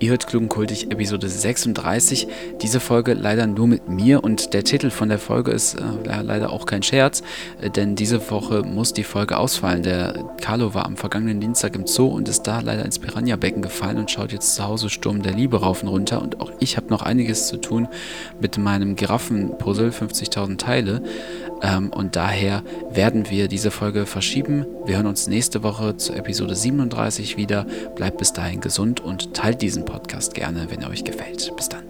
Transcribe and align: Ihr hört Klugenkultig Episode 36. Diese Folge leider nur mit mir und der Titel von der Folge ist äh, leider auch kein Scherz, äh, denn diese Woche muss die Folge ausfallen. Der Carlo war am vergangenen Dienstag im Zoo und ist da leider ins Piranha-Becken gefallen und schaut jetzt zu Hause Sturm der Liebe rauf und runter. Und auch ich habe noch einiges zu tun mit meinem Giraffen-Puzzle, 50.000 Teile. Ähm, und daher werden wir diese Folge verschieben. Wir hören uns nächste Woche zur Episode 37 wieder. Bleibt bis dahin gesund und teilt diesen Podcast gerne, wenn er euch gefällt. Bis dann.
Ihr 0.00 0.10
hört 0.10 0.26
Klugenkultig 0.26 0.90
Episode 0.90 1.28
36. 1.28 2.26
Diese 2.62 2.80
Folge 2.80 3.12
leider 3.12 3.46
nur 3.46 3.66
mit 3.66 3.86
mir 3.90 4.24
und 4.24 4.54
der 4.54 4.64
Titel 4.64 4.88
von 4.88 5.10
der 5.10 5.18
Folge 5.18 5.50
ist 5.50 5.74
äh, 5.74 6.22
leider 6.22 6.54
auch 6.54 6.64
kein 6.64 6.82
Scherz, 6.82 7.22
äh, 7.60 7.68
denn 7.68 7.96
diese 7.96 8.30
Woche 8.30 8.62
muss 8.62 8.94
die 8.94 9.04
Folge 9.04 9.36
ausfallen. 9.36 9.82
Der 9.82 10.24
Carlo 10.40 10.72
war 10.72 10.86
am 10.86 10.96
vergangenen 10.96 11.38
Dienstag 11.38 11.76
im 11.76 11.86
Zoo 11.86 12.06
und 12.06 12.30
ist 12.30 12.44
da 12.44 12.60
leider 12.60 12.86
ins 12.86 12.98
Piranha-Becken 12.98 13.60
gefallen 13.60 13.98
und 13.98 14.10
schaut 14.10 14.32
jetzt 14.32 14.54
zu 14.54 14.64
Hause 14.64 14.88
Sturm 14.88 15.20
der 15.20 15.34
Liebe 15.34 15.60
rauf 15.60 15.82
und 15.82 15.88
runter. 15.88 16.22
Und 16.22 16.40
auch 16.40 16.50
ich 16.60 16.78
habe 16.78 16.86
noch 16.88 17.02
einiges 17.02 17.46
zu 17.48 17.58
tun 17.58 17.86
mit 18.40 18.56
meinem 18.56 18.96
Giraffen-Puzzle, 18.96 19.90
50.000 19.90 20.56
Teile. 20.56 21.02
Ähm, 21.62 21.92
und 21.92 22.16
daher 22.16 22.62
werden 22.90 23.30
wir 23.30 23.48
diese 23.48 23.70
Folge 23.70 24.06
verschieben. 24.06 24.66
Wir 24.84 24.96
hören 24.96 25.06
uns 25.06 25.26
nächste 25.26 25.62
Woche 25.62 25.96
zur 25.96 26.16
Episode 26.16 26.54
37 26.54 27.36
wieder. 27.36 27.66
Bleibt 27.96 28.18
bis 28.18 28.32
dahin 28.32 28.60
gesund 28.60 29.00
und 29.00 29.34
teilt 29.34 29.62
diesen 29.62 29.84
Podcast 29.84 30.34
gerne, 30.34 30.66
wenn 30.70 30.82
er 30.82 30.90
euch 30.90 31.04
gefällt. 31.04 31.52
Bis 31.56 31.68
dann. 31.68 31.84